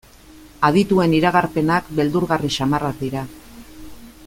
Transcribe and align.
Adituen 0.69 1.13
iragarpenak 1.17 1.93
beldurgarri 1.99 2.51
samarrak 2.57 3.05
dira. 3.07 3.25